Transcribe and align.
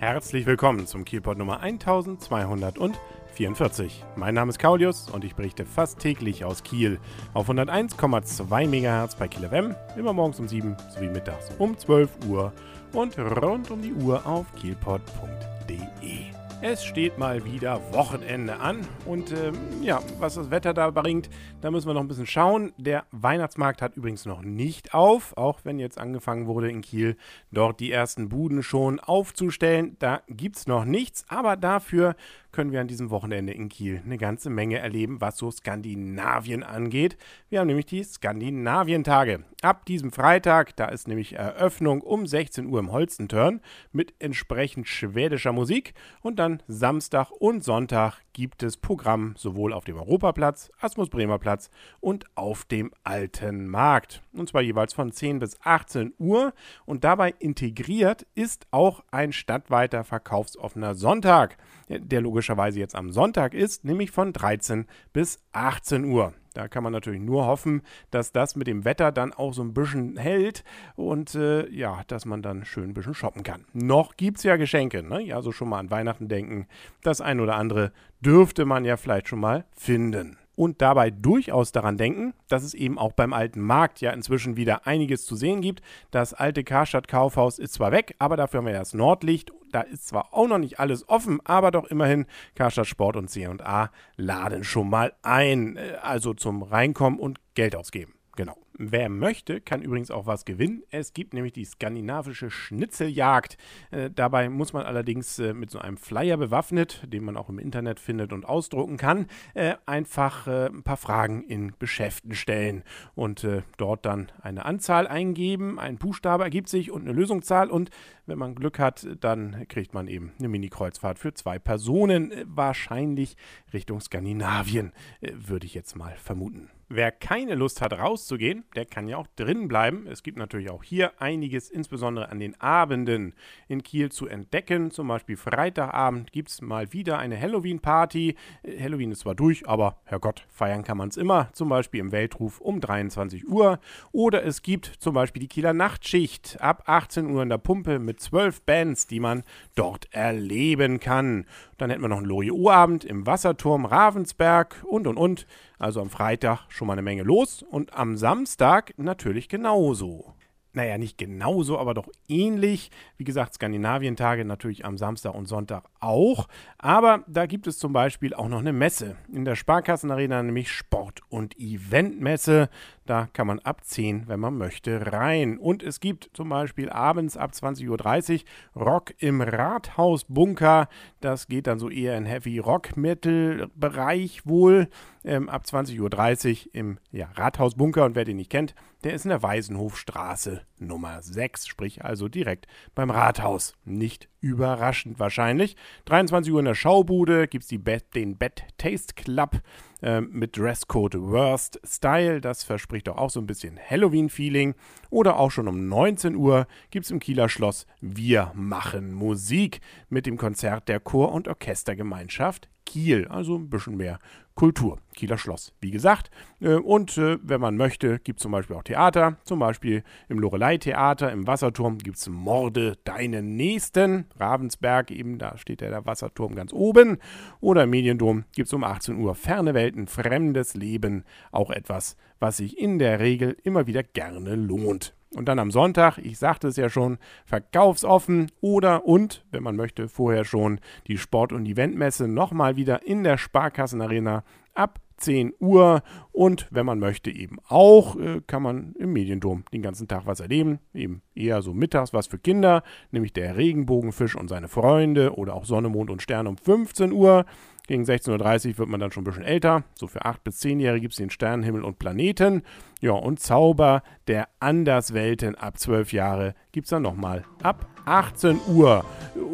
Herzlich 0.00 0.46
willkommen 0.46 0.86
zum 0.86 1.04
Kielpot 1.04 1.36
Nummer 1.36 1.60
1244. 1.60 4.02
Mein 4.16 4.32
Name 4.32 4.48
ist 4.48 4.58
Kaulius 4.58 5.10
und 5.10 5.24
ich 5.24 5.34
berichte 5.34 5.66
fast 5.66 5.98
täglich 5.98 6.42
aus 6.42 6.62
Kiel 6.62 6.98
auf 7.34 7.50
101,2 7.50 8.66
MHz 8.66 9.16
bei 9.16 9.28
Kiel 9.28 9.46
FM, 9.46 9.74
immer 9.98 10.14
morgens 10.14 10.40
um 10.40 10.48
7 10.48 10.74
sowie 10.88 11.10
mittags 11.10 11.50
um 11.58 11.76
12 11.76 12.08
Uhr 12.30 12.50
und 12.94 13.18
rund 13.18 13.70
um 13.70 13.82
die 13.82 13.92
Uhr 13.92 14.26
auf 14.26 14.46
kielpot.de. 14.54 16.39
Es 16.62 16.84
steht 16.84 17.16
mal 17.16 17.46
wieder 17.46 17.80
Wochenende 17.94 18.60
an 18.60 18.86
und 19.06 19.32
ähm, 19.32 19.54
ja, 19.80 20.02
was 20.18 20.34
das 20.34 20.50
Wetter 20.50 20.74
da 20.74 20.90
bringt, 20.90 21.30
da 21.62 21.70
müssen 21.70 21.86
wir 21.86 21.94
noch 21.94 22.02
ein 22.02 22.08
bisschen 22.08 22.26
schauen. 22.26 22.74
Der 22.76 23.06
Weihnachtsmarkt 23.12 23.80
hat 23.80 23.96
übrigens 23.96 24.26
noch 24.26 24.42
nicht 24.42 24.92
auf, 24.92 25.34
auch 25.38 25.60
wenn 25.64 25.78
jetzt 25.78 25.96
angefangen 25.96 26.46
wurde 26.46 26.68
in 26.68 26.82
Kiel 26.82 27.16
dort 27.50 27.80
die 27.80 27.90
ersten 27.90 28.28
Buden 28.28 28.62
schon 28.62 29.00
aufzustellen. 29.00 29.96
Da 30.00 30.20
gibt 30.28 30.56
es 30.56 30.66
noch 30.66 30.84
nichts, 30.84 31.24
aber 31.28 31.56
dafür 31.56 32.14
können 32.52 32.72
wir 32.72 32.80
an 32.80 32.88
diesem 32.88 33.10
Wochenende 33.10 33.52
in 33.52 33.68
Kiel 33.68 34.02
eine 34.04 34.18
ganze 34.18 34.50
Menge 34.50 34.78
erleben, 34.78 35.20
was 35.20 35.38
so 35.38 35.50
Skandinavien 35.50 36.62
angeht. 36.62 37.16
Wir 37.48 37.60
haben 37.60 37.68
nämlich 37.68 37.86
die 37.86 38.02
Skandinavientage. 38.02 39.44
Ab 39.62 39.86
diesem 39.86 40.10
Freitag, 40.10 40.74
da 40.76 40.86
ist 40.86 41.06
nämlich 41.06 41.34
Eröffnung 41.34 42.00
um 42.00 42.26
16 42.26 42.66
Uhr 42.66 42.80
im 42.80 42.92
Holstentörn 42.92 43.60
mit 43.92 44.14
entsprechend 44.18 44.88
schwedischer 44.88 45.52
Musik 45.52 45.94
und 46.22 46.38
dann 46.38 46.49
Samstag 46.66 47.30
und 47.30 47.62
Sonntag 47.62 48.20
gibt 48.32 48.62
es 48.62 48.76
Programm 48.76 49.34
sowohl 49.36 49.72
auf 49.72 49.84
dem 49.84 49.96
Europaplatz, 49.96 50.70
Asmus 50.80 51.08
Bremer 51.08 51.38
Platz 51.38 51.70
und 52.00 52.24
auf 52.34 52.64
dem 52.64 52.90
Alten 53.04 53.68
Markt. 53.68 54.22
Und 54.32 54.48
zwar 54.48 54.62
jeweils 54.62 54.92
von 54.92 55.12
10 55.12 55.38
bis 55.38 55.58
18 55.62 56.14
Uhr. 56.18 56.52
Und 56.84 57.04
dabei 57.04 57.34
integriert 57.38 58.26
ist 58.34 58.66
auch 58.70 59.04
ein 59.10 59.32
stadtweiter 59.32 60.04
verkaufsoffener 60.04 60.94
Sonntag, 60.94 61.56
der 61.88 62.20
logischerweise 62.20 62.80
jetzt 62.80 62.94
am 62.94 63.10
Sonntag 63.10 63.54
ist, 63.54 63.84
nämlich 63.84 64.10
von 64.10 64.32
13 64.32 64.86
bis 65.12 65.38
18 65.52 66.04
Uhr. 66.04 66.34
Da 66.54 66.68
kann 66.68 66.82
man 66.82 66.92
natürlich 66.92 67.20
nur 67.20 67.46
hoffen, 67.46 67.82
dass 68.10 68.32
das 68.32 68.56
mit 68.56 68.66
dem 68.66 68.84
Wetter 68.84 69.12
dann 69.12 69.32
auch 69.32 69.54
so 69.54 69.62
ein 69.62 69.72
bisschen 69.72 70.16
hält 70.16 70.64
und 70.96 71.34
äh, 71.34 71.68
ja, 71.70 72.02
dass 72.08 72.24
man 72.24 72.42
dann 72.42 72.64
schön 72.64 72.90
ein 72.90 72.94
bisschen 72.94 73.14
shoppen 73.14 73.42
kann. 73.42 73.64
Noch 73.72 74.16
gibt 74.16 74.38
es 74.38 74.44
ja 74.44 74.56
Geschenke, 74.56 75.02
ne? 75.02 75.32
Also 75.34 75.52
schon 75.52 75.68
mal 75.68 75.78
an 75.78 75.90
Weihnachten 75.90 76.28
denken. 76.28 76.66
Das 77.02 77.20
ein 77.20 77.40
oder 77.40 77.54
andere 77.54 77.92
dürfte 78.20 78.64
man 78.64 78.84
ja 78.84 78.96
vielleicht 78.96 79.28
schon 79.28 79.40
mal 79.40 79.64
finden 79.76 80.39
und 80.60 80.82
dabei 80.82 81.10
durchaus 81.10 81.72
daran 81.72 81.96
denken, 81.96 82.34
dass 82.48 82.64
es 82.64 82.74
eben 82.74 82.98
auch 82.98 83.14
beim 83.14 83.32
alten 83.32 83.62
Markt 83.62 84.02
ja 84.02 84.10
inzwischen 84.10 84.58
wieder 84.58 84.86
einiges 84.86 85.24
zu 85.24 85.34
sehen 85.34 85.62
gibt. 85.62 85.80
Das 86.10 86.34
alte 86.34 86.64
Karstadt 86.64 87.08
Kaufhaus 87.08 87.58
ist 87.58 87.72
zwar 87.72 87.92
weg, 87.92 88.14
aber 88.18 88.36
dafür 88.36 88.58
haben 88.58 88.66
wir 88.66 88.74
das 88.74 88.92
Nordlicht. 88.92 89.52
Da 89.72 89.80
ist 89.80 90.08
zwar 90.08 90.34
auch 90.34 90.46
noch 90.46 90.58
nicht 90.58 90.78
alles 90.78 91.08
offen, 91.08 91.40
aber 91.44 91.70
doch 91.70 91.86
immerhin 91.86 92.26
Karstadt 92.56 92.88
Sport 92.88 93.16
und 93.16 93.30
C&A 93.30 93.90
laden 94.18 94.62
schon 94.62 94.90
mal 94.90 95.14
ein, 95.22 95.78
äh, 95.78 95.94
also 96.02 96.34
zum 96.34 96.62
Reinkommen 96.62 97.18
und 97.18 97.40
Geld 97.54 97.74
ausgeben. 97.74 98.12
Genau. 98.36 98.58
Wer 98.82 99.10
möchte, 99.10 99.60
kann 99.60 99.82
übrigens 99.82 100.10
auch 100.10 100.24
was 100.24 100.46
gewinnen. 100.46 100.84
Es 100.88 101.12
gibt 101.12 101.34
nämlich 101.34 101.52
die 101.52 101.66
skandinavische 101.66 102.50
Schnitzeljagd. 102.50 103.58
Äh, 103.90 104.08
dabei 104.10 104.48
muss 104.48 104.72
man 104.72 104.86
allerdings 104.86 105.38
äh, 105.38 105.52
mit 105.52 105.70
so 105.70 105.80
einem 105.80 105.98
Flyer 105.98 106.38
bewaffnet, 106.38 107.02
den 107.06 107.24
man 107.24 107.36
auch 107.36 107.50
im 107.50 107.58
Internet 107.58 108.00
findet 108.00 108.32
und 108.32 108.46
ausdrucken 108.46 108.96
kann, 108.96 109.26
äh, 109.52 109.74
einfach 109.84 110.46
äh, 110.46 110.68
ein 110.68 110.82
paar 110.82 110.96
Fragen 110.96 111.44
in 111.44 111.78
Geschäften 111.78 112.34
stellen 112.34 112.82
und 113.14 113.44
äh, 113.44 113.64
dort 113.76 114.06
dann 114.06 114.32
eine 114.40 114.64
Anzahl 114.64 115.06
eingeben. 115.06 115.78
Ein 115.78 115.98
Buchstabe 115.98 116.44
ergibt 116.44 116.70
sich 116.70 116.90
und 116.90 117.02
eine 117.02 117.12
Lösungszahl 117.12 117.68
und 117.68 117.90
wenn 118.24 118.38
man 118.38 118.54
Glück 118.54 118.78
hat, 118.78 119.06
dann 119.20 119.68
kriegt 119.68 119.92
man 119.92 120.08
eben 120.08 120.32
eine 120.38 120.48
Mini-Kreuzfahrt 120.48 121.18
für 121.18 121.34
zwei 121.34 121.58
Personen, 121.58 122.32
äh, 122.32 122.46
wahrscheinlich 122.46 123.36
Richtung 123.74 124.00
Skandinavien, 124.00 124.94
würde 125.20 125.66
ich 125.66 125.74
jetzt 125.74 125.96
mal 125.96 126.16
vermuten. 126.16 126.70
Wer 126.92 127.12
keine 127.12 127.54
Lust 127.54 127.80
hat 127.82 127.92
rauszugehen, 127.92 128.64
der 128.74 128.84
kann 128.84 129.08
ja 129.08 129.16
auch 129.16 129.26
drin 129.36 129.68
bleiben. 129.68 130.06
Es 130.06 130.22
gibt 130.22 130.38
natürlich 130.38 130.70
auch 130.70 130.82
hier 130.82 131.20
einiges, 131.20 131.70
insbesondere 131.70 132.28
an 132.30 132.38
den 132.38 132.60
Abenden 132.60 133.34
in 133.68 133.82
Kiel 133.82 134.12
zu 134.12 134.26
entdecken. 134.26 134.90
Zum 134.90 135.08
Beispiel 135.08 135.36
Freitagabend 135.36 136.32
gibt 136.32 136.50
es 136.50 136.62
mal 136.62 136.92
wieder 136.92 137.18
eine 137.18 137.40
Halloween-Party. 137.40 138.36
Äh, 138.62 138.82
Halloween 138.82 139.12
ist 139.12 139.20
zwar 139.20 139.34
durch, 139.34 139.68
aber 139.68 139.98
Herrgott, 140.04 140.46
feiern 140.48 140.84
kann 140.84 140.98
man 140.98 141.08
es 141.08 141.16
immer. 141.16 141.50
Zum 141.52 141.68
Beispiel 141.68 142.00
im 142.00 142.12
Weltruf 142.12 142.60
um 142.60 142.80
23 142.80 143.48
Uhr. 143.48 143.80
Oder 144.12 144.44
es 144.44 144.62
gibt 144.62 144.86
zum 144.86 145.14
Beispiel 145.14 145.40
die 145.40 145.48
Kieler 145.48 145.72
Nachtschicht 145.72 146.58
ab 146.60 146.84
18 146.86 147.26
Uhr 147.26 147.42
in 147.42 147.48
der 147.48 147.58
Pumpe 147.58 147.98
mit 147.98 148.20
zwölf 148.20 148.62
Bands, 148.62 149.06
die 149.06 149.20
man 149.20 149.42
dort 149.74 150.12
erleben 150.12 151.00
kann. 151.00 151.46
Dann 151.76 151.90
hätten 151.90 152.02
wir 152.02 152.08
noch 152.08 152.18
einen 152.18 152.26
Loriot-Abend 152.26 153.04
im 153.04 153.26
Wasserturm 153.26 153.84
Ravensberg 153.84 154.84
und 154.84 155.06
und 155.06 155.16
und. 155.16 155.46
Also 155.78 156.02
am 156.02 156.10
Freitag 156.10 156.66
schon 156.68 156.86
mal 156.86 156.92
eine 156.92 157.02
Menge 157.02 157.22
los 157.22 157.62
und 157.62 157.94
am 157.94 158.18
Samstag 158.18 158.49
natürlich 158.96 159.48
genauso 159.48 160.34
naja, 160.72 160.98
nicht 160.98 161.18
genauso, 161.18 161.78
aber 161.78 161.94
doch 161.94 162.08
ähnlich. 162.28 162.90
Wie 163.16 163.24
gesagt, 163.24 163.54
Skandinavientage 163.54 164.44
natürlich 164.44 164.84
am 164.84 164.98
Samstag 164.98 165.34
und 165.34 165.46
Sonntag 165.46 165.84
auch. 165.98 166.46
Aber 166.78 167.24
da 167.26 167.46
gibt 167.46 167.66
es 167.66 167.78
zum 167.78 167.92
Beispiel 167.92 168.34
auch 168.34 168.48
noch 168.48 168.60
eine 168.60 168.72
Messe. 168.72 169.16
In 169.32 169.44
der 169.44 169.56
Sparkassenarena 169.56 170.42
nämlich 170.42 170.70
Sport- 170.70 171.22
und 171.28 171.58
Eventmesse. 171.58 172.68
Da 173.10 173.26
kann 173.32 173.48
man 173.48 173.58
ab 173.58 173.82
10, 173.82 174.28
wenn 174.28 174.38
man 174.38 174.56
möchte, 174.56 175.12
rein. 175.12 175.58
Und 175.58 175.82
es 175.82 175.98
gibt 175.98 176.30
zum 176.32 176.48
Beispiel 176.48 176.88
abends 176.88 177.36
ab 177.36 177.50
20.30 177.50 178.44
Uhr 178.76 178.80
Rock 178.80 179.14
im 179.18 179.40
Rathausbunker. 179.40 180.88
Das 181.20 181.48
geht 181.48 181.66
dann 181.66 181.80
so 181.80 181.90
eher 181.90 182.16
in 182.16 182.24
Heavy 182.24 182.60
Rock 182.60 182.96
Metal 182.96 183.68
Bereich 183.74 184.46
wohl. 184.46 184.88
Ähm, 185.24 185.48
ab 185.48 185.64
20.30 185.66 186.66
Uhr 186.68 186.74
im 186.74 186.98
ja, 187.10 187.28
Rathausbunker. 187.34 188.04
Und 188.04 188.14
wer 188.14 188.24
den 188.24 188.36
nicht 188.36 188.48
kennt, 188.48 188.76
der 189.02 189.14
ist 189.14 189.24
in 189.24 189.30
der 189.30 189.42
Weisenhofstraße 189.42 190.62
Nummer 190.78 191.20
6, 191.20 191.66
sprich 191.66 192.04
also 192.04 192.28
direkt 192.28 192.68
beim 192.94 193.10
Rathaus. 193.10 193.74
Nicht 193.84 194.28
überraschend 194.40 195.18
wahrscheinlich. 195.18 195.74
23 196.04 196.52
Uhr 196.52 196.60
in 196.60 196.66
der 196.66 196.76
Schaubude 196.76 197.48
gibt 197.48 197.64
es 197.64 198.04
den 198.14 198.38
Bad 198.38 198.62
Taste 198.78 199.14
Club 199.14 199.60
äh, 200.02 200.20
mit 200.20 200.56
Dresscode 200.56 201.20
Worst 201.20 201.80
Style. 201.84 202.40
Das 202.40 202.64
verspricht 202.64 203.08
doch 203.08 203.16
auch 203.16 203.30
so 203.30 203.40
ein 203.40 203.46
bisschen 203.46 203.78
Halloween-Feeling. 203.78 204.74
Oder 205.10 205.38
auch 205.38 205.50
schon 205.50 205.68
um 205.68 205.88
19 205.88 206.34
Uhr 206.34 206.66
gibt 206.90 207.06
es 207.06 207.10
im 207.10 207.20
Kieler 207.20 207.48
Schloss 207.48 207.86
Wir 208.00 208.52
machen 208.54 209.12
Musik 209.12 209.80
mit 210.08 210.26
dem 210.26 210.36
Konzert 210.36 210.88
der 210.88 211.00
Chor- 211.00 211.32
und 211.32 211.48
Orchestergemeinschaft 211.48 212.68
Kiel. 212.90 213.28
Also 213.28 213.56
ein 213.56 213.70
bisschen 213.70 213.96
mehr 213.96 214.18
Kultur. 214.56 214.98
Kieler 215.14 215.38
Schloss, 215.38 215.72
wie 215.80 215.92
gesagt. 215.92 216.28
Äh, 216.60 216.74
und 216.74 217.16
äh, 217.18 217.38
wenn 217.40 217.60
man 217.60 217.76
möchte, 217.76 218.18
gibt 218.18 218.40
es 218.40 218.42
zum 218.42 218.50
Beispiel 218.50 218.74
auch 218.74 218.82
Theater. 218.82 219.36
Zum 219.44 219.60
Beispiel 219.60 220.02
im 220.28 220.40
Lorelei-Theater, 220.40 221.30
im 221.30 221.46
Wasserturm 221.46 221.98
gibt 221.98 222.16
es 222.16 222.28
Morde 222.28 222.96
deinen 223.04 223.54
Nächsten. 223.54 224.26
Ravensberg, 224.38 225.12
eben 225.12 225.38
da 225.38 225.56
steht 225.56 225.82
ja 225.82 225.88
der 225.88 226.04
Wasserturm 226.04 226.56
ganz 226.56 226.72
oben. 226.72 227.18
Oder 227.60 227.84
im 227.84 227.90
Mediendom 227.90 228.44
gibt 228.52 228.66
es 228.66 228.72
um 228.72 228.82
18 228.82 229.16
Uhr 229.18 229.36
Ferne 229.36 229.72
Welten, 229.72 230.08
fremdes 230.08 230.74
Leben. 230.74 231.24
Auch 231.52 231.70
etwas, 231.70 232.16
was 232.40 232.56
sich 232.56 232.76
in 232.76 232.98
der 232.98 233.20
Regel 233.20 233.56
immer 233.62 233.86
wieder 233.86 234.02
gerne 234.02 234.56
lohnt. 234.56 235.14
Und 235.34 235.46
dann 235.46 235.60
am 235.60 235.70
Sonntag, 235.70 236.18
ich 236.18 236.38
sagte 236.38 236.68
es 236.68 236.76
ja 236.76 236.88
schon, 236.88 237.18
verkaufsoffen 237.44 238.50
oder 238.60 239.06
und, 239.06 239.44
wenn 239.52 239.62
man 239.62 239.76
möchte, 239.76 240.08
vorher 240.08 240.44
schon 240.44 240.80
die 241.06 241.18
Sport- 241.18 241.52
und 241.52 241.66
Eventmesse 241.66 242.26
nochmal 242.26 242.76
wieder 242.76 243.06
in 243.06 243.22
der 243.22 243.38
Sparkassenarena 243.38 244.42
ab 244.74 244.98
10 245.18 245.52
Uhr 245.60 246.02
und 246.32 246.66
wenn 246.70 246.86
man 246.86 246.98
möchte 246.98 247.30
eben 247.30 247.58
auch, 247.68 248.16
äh, 248.16 248.40
kann 248.46 248.62
man 248.62 248.94
im 248.98 249.12
Mediendom 249.12 249.64
den 249.72 249.82
ganzen 249.82 250.08
Tag 250.08 250.26
was 250.26 250.40
erleben. 250.40 250.80
Eben 250.94 251.22
eher 251.34 251.62
so 251.62 251.74
mittags 251.74 252.12
was 252.12 252.26
für 252.26 252.38
Kinder, 252.38 252.82
nämlich 253.10 253.32
der 253.32 253.56
Regenbogenfisch 253.56 254.34
und 254.34 254.48
seine 254.48 254.68
Freunde 254.68 255.34
oder 255.36 255.54
auch 255.54 255.64
Sonne, 255.64 255.90
Mond 255.90 256.10
und 256.10 256.22
Sterne 256.22 256.48
um 256.48 256.56
15 256.56 257.12
Uhr. 257.12 257.44
Gegen 257.86 258.04
16.30 258.04 258.70
Uhr 258.70 258.78
wird 258.78 258.88
man 258.88 259.00
dann 259.00 259.12
schon 259.12 259.22
ein 259.22 259.24
bisschen 259.24 259.42
älter. 259.42 259.84
So 259.94 260.06
für 260.06 260.24
8- 260.24 260.36
bis 260.44 260.60
10-Jährige 260.62 261.02
gibt 261.02 261.12
es 261.12 261.18
den 261.18 261.30
Sternenhimmel 261.30 261.82
und 261.82 261.98
Planeten. 261.98 262.62
Ja, 263.00 263.12
und 263.12 263.40
Zauber 263.40 264.02
der 264.28 264.48
Anderswelten 264.60 265.54
ab 265.54 265.78
12 265.78 266.12
Jahre 266.12 266.54
gibt 266.70 266.84
es 266.84 266.90
dann 266.90 267.02
nochmal 267.02 267.44
ab 267.62 267.86
18 268.04 268.60
Uhr. 268.68 269.04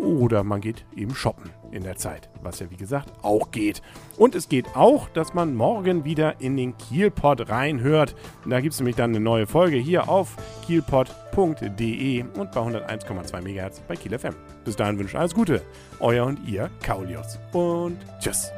Oder 0.00 0.42
man 0.42 0.60
geht 0.60 0.84
eben 0.96 1.14
shoppen 1.14 1.50
in 1.70 1.84
der 1.84 1.96
Zeit, 1.96 2.28
was 2.42 2.58
ja 2.58 2.70
wie 2.70 2.76
gesagt 2.76 3.12
auch 3.22 3.50
geht. 3.52 3.82
Und 4.16 4.34
es 4.34 4.48
geht 4.48 4.74
auch, 4.74 5.08
dass 5.10 5.34
man 5.34 5.54
morgen 5.54 6.04
wieder 6.04 6.40
in 6.40 6.56
den 6.56 6.76
Kielpot 6.76 7.48
reinhört. 7.48 8.16
Da 8.46 8.60
gibt 8.60 8.74
es 8.74 8.80
nämlich 8.80 8.96
dann 8.96 9.10
eine 9.10 9.20
neue 9.20 9.46
Folge 9.46 9.76
hier 9.76 10.08
auf 10.08 10.36
kielpot.de 10.66 12.22
und 12.22 12.52
bei 12.52 12.60
101,2 12.60 13.40
MHz 13.42 13.80
bei 13.86 13.94
Kiel 13.94 14.18
FM. 14.18 14.34
Bis 14.64 14.74
dahin 14.74 14.98
wünsche 14.98 15.12
ich 15.12 15.18
alles 15.18 15.34
Gute. 15.34 15.62
Euer 16.00 16.26
und 16.26 16.40
ihr 16.48 16.70
Kaulius. 16.82 17.38
Und 17.52 17.98
tschüss. 18.20 18.50